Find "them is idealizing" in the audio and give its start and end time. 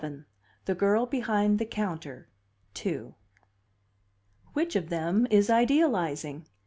4.89-6.47